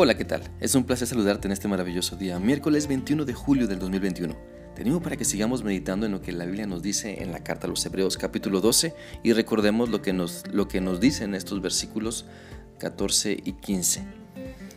Hola, 0.00 0.16
¿qué 0.16 0.24
tal? 0.24 0.42
Es 0.60 0.76
un 0.76 0.84
placer 0.84 1.08
saludarte 1.08 1.48
en 1.48 1.52
este 1.52 1.66
maravilloso 1.66 2.14
día, 2.14 2.38
miércoles 2.38 2.86
21 2.86 3.24
de 3.24 3.34
julio 3.34 3.66
del 3.66 3.80
2021. 3.80 4.32
Tenemos 4.76 5.02
para 5.02 5.16
que 5.16 5.24
sigamos 5.24 5.64
meditando 5.64 6.06
en 6.06 6.12
lo 6.12 6.22
que 6.22 6.30
la 6.30 6.44
Biblia 6.44 6.68
nos 6.68 6.82
dice 6.82 7.20
en 7.20 7.32
la 7.32 7.42
carta 7.42 7.66
a 7.66 7.70
los 7.70 7.84
Hebreos 7.84 8.16
capítulo 8.16 8.60
12 8.60 8.94
y 9.24 9.32
recordemos 9.32 9.88
lo 9.88 10.00
que 10.00 10.12
nos, 10.12 10.44
lo 10.52 10.68
que 10.68 10.80
nos 10.80 11.00
dicen 11.00 11.34
estos 11.34 11.60
versículos 11.60 12.26
14 12.78 13.42
y 13.44 13.54
15. 13.54 14.04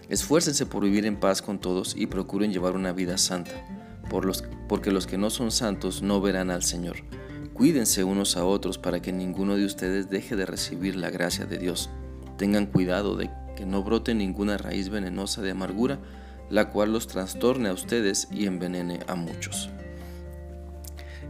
Esfuércense 0.09 0.65
por 0.65 0.85
vivir 0.85 1.05
en 1.05 1.19
paz 1.19 1.43
con 1.43 1.59
todos 1.59 1.95
y 1.95 2.07
procuren 2.07 2.51
llevar 2.51 2.75
una 2.75 2.91
vida 2.91 3.19
santa, 3.19 3.51
por 4.09 4.25
los, 4.25 4.43
porque 4.67 4.89
los 4.89 5.05
que 5.05 5.19
no 5.19 5.29
son 5.29 5.51
santos 5.51 6.01
no 6.01 6.19
verán 6.19 6.49
al 6.49 6.63
Señor. 6.63 6.95
Cuídense 7.53 8.03
unos 8.03 8.37
a 8.37 8.45
otros 8.45 8.79
para 8.79 9.03
que 9.03 9.13
ninguno 9.13 9.55
de 9.55 9.65
ustedes 9.65 10.09
deje 10.09 10.35
de 10.35 10.47
recibir 10.47 10.95
la 10.95 11.11
gracia 11.11 11.45
de 11.45 11.59
Dios. 11.59 11.91
Tengan 12.39 12.65
cuidado 12.65 13.15
de 13.15 13.29
que 13.55 13.65
no 13.65 13.83
brote 13.83 14.13
ninguna 14.13 14.57
raíz 14.57 14.89
venenosa 14.89 15.41
de 15.41 15.51
amargura, 15.51 15.99
la 16.49 16.69
cual 16.69 16.91
los 16.91 17.07
trastorne 17.07 17.69
a 17.69 17.73
ustedes 17.73 18.27
y 18.31 18.45
envenene 18.45 18.99
a 19.07 19.15
muchos. 19.15 19.69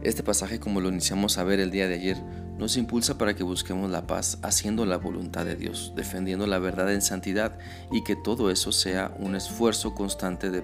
Este 0.02 0.24
pasaje, 0.24 0.58
como 0.58 0.80
lo 0.80 0.88
iniciamos 0.88 1.38
a 1.38 1.44
ver 1.44 1.60
el 1.60 1.70
día 1.70 1.86
de 1.86 1.94
ayer, 1.94 2.16
nos 2.58 2.76
impulsa 2.76 3.18
para 3.18 3.34
que 3.34 3.44
busquemos 3.44 3.90
la 3.90 4.06
paz 4.06 4.38
haciendo 4.42 4.84
la 4.84 4.96
voluntad 4.96 5.44
de 5.44 5.54
Dios, 5.54 5.92
defendiendo 5.94 6.46
la 6.46 6.58
verdad 6.58 6.92
en 6.92 7.02
santidad 7.02 7.56
y 7.92 8.02
que 8.02 8.16
todo 8.16 8.50
eso 8.50 8.72
sea 8.72 9.14
un 9.18 9.36
esfuerzo 9.36 9.94
constante 9.94 10.50
de, 10.50 10.62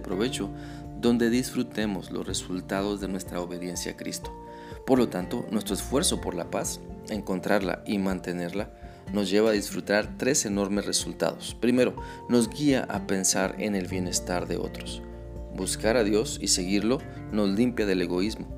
provecho 0.00 0.50
donde 1.00 1.30
disfrutemos 1.30 2.10
los 2.10 2.26
resultados 2.26 3.00
de 3.00 3.08
nuestra 3.08 3.40
obediencia 3.40 3.92
a 3.92 3.96
Cristo. 3.96 4.30
Por 4.86 4.98
lo 4.98 5.08
tanto, 5.08 5.46
nuestro 5.50 5.74
esfuerzo 5.74 6.20
por 6.20 6.34
la 6.34 6.50
paz, 6.50 6.80
encontrarla 7.08 7.82
y 7.86 7.98
mantenerla, 7.98 8.70
nos 9.12 9.30
lleva 9.30 9.50
a 9.50 9.54
disfrutar 9.54 10.16
tres 10.16 10.46
enormes 10.46 10.86
resultados. 10.86 11.56
Primero, 11.60 11.96
nos 12.28 12.48
guía 12.48 12.86
a 12.88 13.06
pensar 13.06 13.56
en 13.58 13.74
el 13.74 13.86
bienestar 13.86 14.46
de 14.46 14.56
otros. 14.56 15.02
Buscar 15.54 15.96
a 15.96 16.04
Dios 16.04 16.38
y 16.40 16.48
seguirlo 16.48 16.98
nos 17.32 17.48
limpia 17.50 17.86
del 17.86 18.02
egoísmo. 18.02 18.48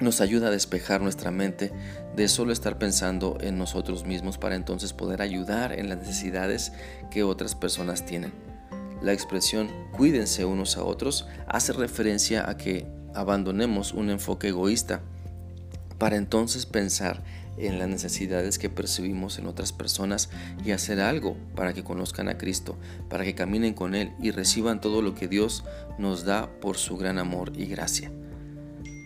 Nos 0.00 0.20
ayuda 0.20 0.48
a 0.48 0.50
despejar 0.50 1.00
nuestra 1.00 1.30
mente 1.30 1.72
de 2.16 2.28
solo 2.28 2.52
estar 2.52 2.78
pensando 2.78 3.38
en 3.40 3.58
nosotros 3.58 4.04
mismos 4.04 4.38
para 4.38 4.56
entonces 4.56 4.92
poder 4.92 5.22
ayudar 5.22 5.72
en 5.78 5.88
las 5.88 5.98
necesidades 5.98 6.72
que 7.10 7.22
otras 7.22 7.54
personas 7.54 8.04
tienen. 8.04 8.32
La 9.02 9.12
expresión 9.12 9.70
cuídense 9.92 10.44
unos 10.44 10.76
a 10.76 10.84
otros 10.84 11.26
hace 11.46 11.72
referencia 11.72 12.48
a 12.48 12.56
que 12.56 12.86
abandonemos 13.14 13.92
un 13.92 14.10
enfoque 14.10 14.48
egoísta 14.48 15.02
para 15.98 16.16
entonces 16.16 16.66
pensar 16.66 17.22
en 17.56 17.78
las 17.78 17.88
necesidades 17.88 18.58
que 18.58 18.68
percibimos 18.68 19.38
en 19.38 19.46
otras 19.46 19.72
personas 19.72 20.30
y 20.64 20.72
hacer 20.72 21.00
algo 21.00 21.36
para 21.54 21.72
que 21.72 21.84
conozcan 21.84 22.28
a 22.28 22.38
Cristo, 22.38 22.76
para 23.08 23.24
que 23.24 23.34
caminen 23.34 23.74
con 23.74 23.94
Él 23.94 24.12
y 24.20 24.30
reciban 24.30 24.80
todo 24.80 25.02
lo 25.02 25.14
que 25.14 25.28
Dios 25.28 25.64
nos 25.98 26.24
da 26.24 26.50
por 26.60 26.76
su 26.76 26.96
gran 26.96 27.18
amor 27.18 27.52
y 27.56 27.66
gracia. 27.66 28.10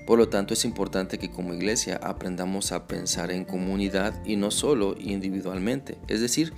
Por 0.06 0.19
lo 0.19 0.30
tanto, 0.30 0.55
es 0.55 0.64
importante 0.64 1.19
que 1.19 1.30
como 1.30 1.53
iglesia 1.53 2.00
aprendamos 2.03 2.72
a 2.72 2.86
pensar 2.86 3.30
en 3.30 3.45
comunidad 3.45 4.14
y 4.25 4.36
no 4.36 4.50
solo 4.50 4.95
individualmente, 4.98 5.98
es 6.08 6.23
decir, 6.23 6.55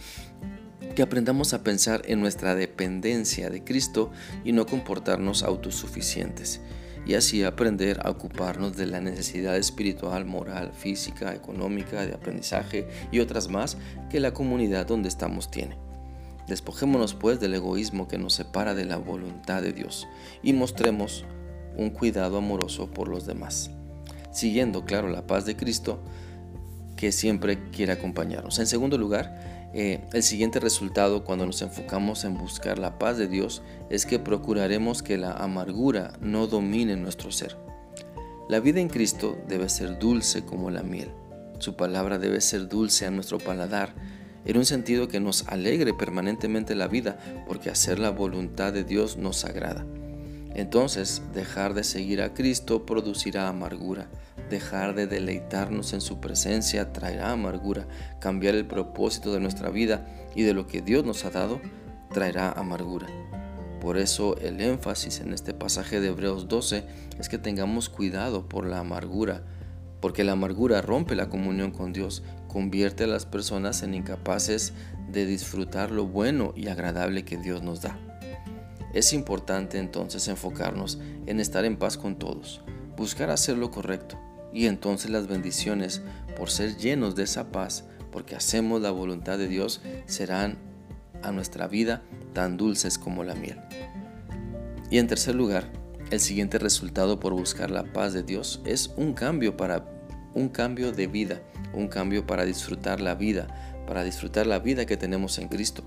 que 0.94 1.02
aprendamos 1.02 1.52
a 1.52 1.64
pensar 1.64 2.02
en 2.06 2.20
nuestra 2.20 2.54
dependencia 2.54 3.50
de 3.50 3.64
Cristo 3.64 4.12
y 4.44 4.52
no 4.52 4.66
comportarnos 4.66 5.42
autosuficientes 5.42 6.60
y 7.06 7.14
así 7.14 7.42
aprender 7.42 8.00
a 8.04 8.10
ocuparnos 8.10 8.76
de 8.76 8.86
la 8.86 9.00
necesidad 9.00 9.56
espiritual, 9.56 10.24
moral, 10.24 10.72
física, 10.72 11.34
económica, 11.34 12.06
de 12.06 12.14
aprendizaje 12.14 12.88
y 13.10 13.20
otras 13.20 13.48
más 13.48 13.76
que 14.10 14.20
la 14.20 14.32
comunidad 14.32 14.86
donde 14.86 15.08
estamos 15.08 15.50
tiene. 15.50 15.76
Despojémonos 16.46 17.14
pues 17.14 17.40
del 17.40 17.54
egoísmo 17.54 18.08
que 18.08 18.18
nos 18.18 18.34
separa 18.34 18.74
de 18.74 18.84
la 18.84 18.96
voluntad 18.96 19.62
de 19.62 19.72
Dios 19.72 20.08
y 20.42 20.52
mostremos 20.52 21.24
un 21.76 21.90
cuidado 21.90 22.38
amoroso 22.38 22.90
por 22.90 23.08
los 23.08 23.26
demás, 23.26 23.70
siguiendo, 24.32 24.84
claro, 24.84 25.08
la 25.08 25.26
paz 25.26 25.46
de 25.46 25.56
Cristo 25.56 26.02
que 26.96 27.12
siempre 27.12 27.70
quiere 27.70 27.92
acompañarnos. 27.92 28.58
En 28.58 28.66
segundo 28.66 28.98
lugar, 28.98 29.59
eh, 29.72 30.00
el 30.12 30.22
siguiente 30.22 30.58
resultado 30.58 31.22
cuando 31.22 31.46
nos 31.46 31.62
enfocamos 31.62 32.24
en 32.24 32.36
buscar 32.36 32.78
la 32.78 32.98
paz 32.98 33.18
de 33.18 33.28
Dios 33.28 33.62
es 33.88 34.04
que 34.04 34.18
procuraremos 34.18 35.02
que 35.02 35.16
la 35.16 35.32
amargura 35.32 36.12
no 36.20 36.48
domine 36.48 36.96
nuestro 36.96 37.30
ser. 37.30 37.56
La 38.48 38.58
vida 38.58 38.80
en 38.80 38.88
Cristo 38.88 39.38
debe 39.46 39.68
ser 39.68 39.98
dulce 39.98 40.44
como 40.44 40.70
la 40.70 40.82
miel. 40.82 41.12
Su 41.60 41.76
palabra 41.76 42.18
debe 42.18 42.40
ser 42.40 42.68
dulce 42.68 43.06
a 43.06 43.10
nuestro 43.10 43.38
paladar, 43.38 43.94
en 44.44 44.56
un 44.56 44.64
sentido 44.64 45.06
que 45.06 45.20
nos 45.20 45.46
alegre 45.46 45.94
permanentemente 45.94 46.74
la 46.74 46.88
vida, 46.88 47.18
porque 47.46 47.70
hacer 47.70 47.98
la 47.98 48.10
voluntad 48.10 48.72
de 48.72 48.82
Dios 48.82 49.18
nos 49.18 49.44
agrada. 49.44 49.86
Entonces, 50.54 51.22
dejar 51.32 51.74
de 51.74 51.84
seguir 51.84 52.22
a 52.22 52.34
Cristo 52.34 52.86
producirá 52.86 53.48
amargura. 53.48 54.10
Dejar 54.50 54.96
de 54.96 55.06
deleitarnos 55.06 55.92
en 55.92 56.00
su 56.00 56.18
presencia 56.18 56.92
traerá 56.92 57.30
amargura. 57.30 57.86
Cambiar 58.18 58.56
el 58.56 58.66
propósito 58.66 59.32
de 59.32 59.38
nuestra 59.38 59.70
vida 59.70 60.08
y 60.34 60.42
de 60.42 60.54
lo 60.54 60.66
que 60.66 60.82
Dios 60.82 61.04
nos 61.04 61.24
ha 61.24 61.30
dado 61.30 61.60
traerá 62.12 62.50
amargura. 62.50 63.06
Por 63.80 63.96
eso 63.96 64.36
el 64.38 64.60
énfasis 64.60 65.20
en 65.20 65.32
este 65.32 65.54
pasaje 65.54 66.00
de 66.00 66.08
Hebreos 66.08 66.48
12 66.48 66.84
es 67.20 67.28
que 67.28 67.38
tengamos 67.38 67.88
cuidado 67.88 68.48
por 68.48 68.66
la 68.66 68.80
amargura, 68.80 69.44
porque 70.00 70.24
la 70.24 70.32
amargura 70.32 70.82
rompe 70.82 71.14
la 71.14 71.28
comunión 71.28 71.70
con 71.70 71.92
Dios, 71.92 72.24
convierte 72.48 73.04
a 73.04 73.06
las 73.06 73.26
personas 73.26 73.84
en 73.84 73.94
incapaces 73.94 74.72
de 75.12 75.26
disfrutar 75.26 75.92
lo 75.92 76.08
bueno 76.08 76.52
y 76.56 76.66
agradable 76.66 77.24
que 77.24 77.36
Dios 77.36 77.62
nos 77.62 77.82
da. 77.82 77.96
Es 78.94 79.12
importante 79.12 79.78
entonces 79.78 80.26
enfocarnos 80.26 80.98
en 81.26 81.38
estar 81.38 81.64
en 81.64 81.76
paz 81.76 81.96
con 81.96 82.18
todos, 82.18 82.62
buscar 82.96 83.30
hacer 83.30 83.56
lo 83.56 83.70
correcto 83.70 84.18
y 84.52 84.66
entonces 84.66 85.10
las 85.10 85.26
bendiciones 85.26 86.02
por 86.36 86.50
ser 86.50 86.76
llenos 86.76 87.14
de 87.16 87.24
esa 87.24 87.50
paz, 87.52 87.84
porque 88.10 88.36
hacemos 88.36 88.80
la 88.80 88.90
voluntad 88.90 89.38
de 89.38 89.48
Dios, 89.48 89.80
serán 90.06 90.58
a 91.22 91.32
nuestra 91.32 91.68
vida 91.68 92.02
tan 92.32 92.56
dulces 92.56 92.98
como 92.98 93.24
la 93.24 93.34
miel. 93.34 93.60
Y 94.90 94.98
en 94.98 95.06
tercer 95.06 95.34
lugar, 95.34 95.70
el 96.10 96.18
siguiente 96.18 96.58
resultado 96.58 97.20
por 97.20 97.32
buscar 97.34 97.70
la 97.70 97.84
paz 97.84 98.12
de 98.12 98.22
Dios 98.22 98.60
es 98.64 98.90
un 98.96 99.12
cambio 99.12 99.56
para 99.56 99.86
un 100.34 100.48
cambio 100.48 100.92
de 100.92 101.06
vida, 101.06 101.40
un 101.72 101.88
cambio 101.88 102.26
para 102.26 102.44
disfrutar 102.44 103.00
la 103.00 103.14
vida, 103.14 103.46
para 103.86 104.02
disfrutar 104.04 104.46
la 104.46 104.58
vida 104.58 104.86
que 104.86 104.96
tenemos 104.96 105.38
en 105.38 105.48
Cristo. 105.48 105.84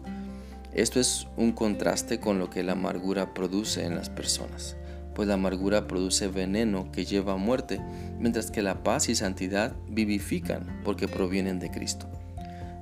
Esto 0.73 0.99
es 0.99 1.27
un 1.37 1.51
contraste 1.51 2.19
con 2.19 2.39
lo 2.39 2.49
que 2.49 2.63
la 2.63 2.71
amargura 2.71 3.33
produce 3.33 3.85
en 3.85 3.95
las 3.95 4.09
personas, 4.09 4.75
pues 5.15 5.27
la 5.27 5.35
amargura 5.35 5.87
produce 5.87 6.27
veneno 6.27 6.91
que 6.91 7.05
lleva 7.05 7.33
a 7.33 7.37
muerte, 7.37 7.81
mientras 8.19 8.51
que 8.51 8.61
la 8.61 8.83
paz 8.83 9.09
y 9.09 9.15
santidad 9.15 9.75
vivifican 9.87 10.81
porque 10.83 11.07
provienen 11.07 11.59
de 11.59 11.71
Cristo. 11.71 12.07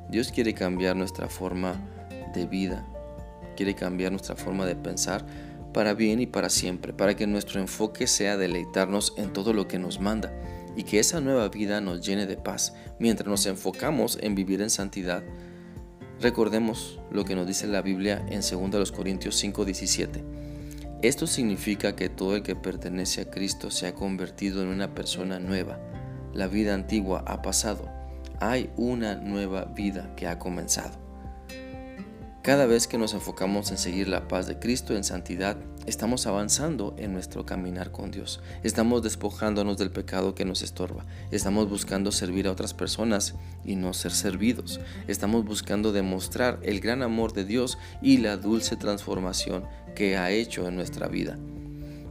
Dios 0.10 0.32
quiere 0.32 0.54
cambiar 0.54 0.96
nuestra 0.96 1.30
forma 1.30 1.76
de 2.34 2.46
vida, 2.46 2.86
quiere 3.56 3.76
cambiar 3.76 4.12
nuestra 4.12 4.36
forma 4.36 4.66
de 4.66 4.76
pensar 4.76 5.26
para 5.74 5.94
bien 5.94 6.20
y 6.20 6.26
para 6.26 6.50
siempre, 6.50 6.94
para 6.94 7.16
que 7.16 7.28
nuestro 7.28 7.62
enfoque 7.62 8.08
sea 8.08 8.38
deleitarnos 8.38 9.14
en 9.18 9.32
todo 9.32 9.54
lo 9.54 9.68
que 9.68 9.80
nos 9.80 10.00
manda 10.00 10.34
y 10.76 10.84
que 10.84 11.00
esa 11.00 11.22
nueva 11.22 11.50
vida 11.50 11.82
nos 11.82 12.06
llene 12.06 12.26
de 12.26 12.38
paz, 12.38 12.74
mientras 13.00 13.28
nos 13.28 13.46
enfocamos 13.46 14.18
en 14.22 14.36
vivir 14.36 14.62
en 14.62 14.70
santidad 14.70 15.24
Recordemos 16.22 17.00
lo 17.12 17.26
que 17.26 17.34
nos 17.34 17.48
dice 17.48 17.66
la 17.66 17.82
Biblia 17.82 18.24
en 18.30 18.42
2 18.42 18.92
Corintios 18.92 19.44
5:17. 19.44 20.51
Esto 21.02 21.26
significa 21.26 21.96
que 21.96 22.10
todo 22.10 22.36
el 22.36 22.44
que 22.44 22.56
pertenece 22.56 23.22
a 23.22 23.32
Cristo 23.32 23.72
se 23.72 23.88
ha 23.88 23.96
convertido 23.96 24.62
en 24.62 24.68
una 24.68 24.94
persona 24.94 25.40
nueva. 25.40 25.80
La 26.32 26.46
vida 26.48 26.76
antigua 26.76 27.24
ha 27.26 27.42
pasado. 27.42 27.90
Hay 28.40 28.70
una 28.78 29.16
nueva 29.16 29.66
vida 29.66 30.16
que 30.16 30.28
ha 30.28 30.38
comenzado. 30.38 31.11
Cada 32.42 32.66
vez 32.66 32.88
que 32.88 32.98
nos 32.98 33.14
enfocamos 33.14 33.70
en 33.70 33.78
seguir 33.78 34.08
la 34.08 34.28
paz 34.28 34.48
de 34.48 34.58
Cristo 34.58 34.96
en 34.96 35.04
santidad, 35.04 35.58
estamos 35.86 36.26
avanzando 36.26 36.96
en 36.98 37.14
nuestro 37.14 37.46
caminar 37.46 37.92
con 37.92 38.10
Dios. 38.10 38.42
Estamos 38.64 39.04
despojándonos 39.04 39.78
del 39.78 39.92
pecado 39.92 40.34
que 40.34 40.44
nos 40.44 40.64
estorba. 40.64 41.06
Estamos 41.30 41.70
buscando 41.70 42.12
servir 42.12 42.48
a 42.48 42.52
otras 42.52 42.74
personas 42.74 43.36
y 43.64 43.76
no 43.76 43.94
ser 43.94 44.12
servidos. 44.12 44.80
Estamos 45.08 45.46
buscando 45.46 45.92
demostrar 45.92 46.60
el 46.64 46.80
gran 46.80 47.04
amor 47.04 47.34
de 47.34 47.46
Dios 47.46 47.78
y 48.02 48.18
la 48.18 48.38
dulce 48.38 48.76
transformación 48.76 49.66
que 49.94 50.18
ha 50.18 50.32
hecho 50.32 50.68
en 50.68 50.76
nuestra 50.76 51.08
vida. 51.08 51.38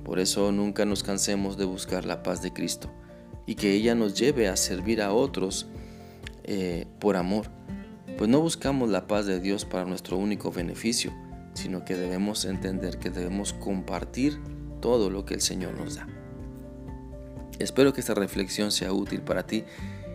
Por 0.05 0.21
eso 0.21 0.53
nunca 0.53 0.85
nos 0.85 1.03
cansemos 1.03 1.57
de 1.57 1.65
buscar 1.65 2.05
la 2.05 2.23
paz 2.23 2.41
de 2.41 2.53
Cristo 2.53 2.89
y 3.47 3.57
que 3.57 3.73
ella 3.73 3.97
nos 3.97 4.15
lleve 4.15 4.47
a 4.47 4.57
servir 4.57 5.03
a 5.03 5.13
otros 5.13 5.67
eh, 6.45 6.87
por 7.01 7.17
amor 7.17 7.49
pues 8.17 8.29
no 8.29 8.41
buscamos 8.41 8.91
la 8.91 9.07
paz 9.07 9.27
de 9.27 9.41
Dios 9.41 9.65
para 9.65 9.85
nuestro 9.85 10.17
único 10.17 10.51
beneficio, 10.53 11.13
sino 11.55 11.85
que 11.85 11.97
debemos 11.97 12.45
entender 12.45 12.99
que 12.99 13.11
debemos 13.11 13.53
compartir 13.53 14.39
todo 14.81 15.11
lo 15.11 15.25
que 15.25 15.35
el 15.35 15.41
Señor 15.41 15.75
nos 15.79 15.97
da. 15.97 16.07
Espero 17.59 17.93
que 17.93 18.01
esta 18.01 18.15
reflexión 18.15 18.73
sea 18.73 18.93
útil 18.93 19.21
para 19.21 19.47
ti 19.47 19.65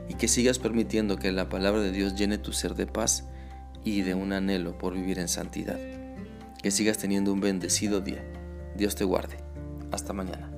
y 0.09 0.15
que 0.15 0.27
sigas 0.27 0.59
permitiendo 0.59 1.17
que 1.17 1.31
la 1.31 1.49
palabra 1.49 1.81
de 1.81 1.91
Dios 1.91 2.15
llene 2.15 2.37
tu 2.37 2.53
ser 2.53 2.75
de 2.75 2.87
paz 2.87 3.25
y 3.83 4.01
de 4.01 4.15
un 4.15 4.33
anhelo 4.33 4.77
por 4.77 4.93
vivir 4.93 5.19
en 5.19 5.27
santidad. 5.27 5.79
Que 6.61 6.71
sigas 6.71 6.97
teniendo 6.97 7.31
un 7.31 7.41
bendecido 7.41 8.01
día. 8.01 8.23
Dios 8.75 8.95
te 8.95 9.03
guarde. 9.03 9.37
Hasta 9.91 10.13
mañana. 10.13 10.54